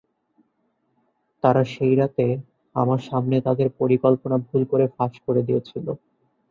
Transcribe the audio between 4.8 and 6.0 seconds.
ফাঁস করে দিয়েছিল।